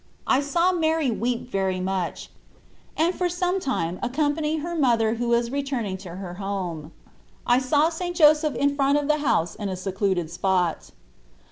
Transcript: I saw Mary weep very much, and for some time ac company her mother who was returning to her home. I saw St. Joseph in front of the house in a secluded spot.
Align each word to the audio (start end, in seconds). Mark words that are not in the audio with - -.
I 0.25 0.39
saw 0.41 0.71
Mary 0.71 1.11
weep 1.11 1.51
very 1.51 1.79
much, 1.79 2.31
and 2.97 3.13
for 3.13 3.29
some 3.29 3.59
time 3.59 3.99
ac 4.01 4.13
company 4.13 4.57
her 4.57 4.73
mother 4.73 5.13
who 5.13 5.27
was 5.27 5.51
returning 5.51 5.95
to 5.97 6.15
her 6.15 6.33
home. 6.41 6.91
I 7.45 7.59
saw 7.59 7.89
St. 7.89 8.15
Joseph 8.15 8.55
in 8.55 8.75
front 8.75 8.97
of 8.97 9.07
the 9.07 9.19
house 9.19 9.53
in 9.53 9.69
a 9.69 9.75
secluded 9.75 10.31
spot. 10.31 10.89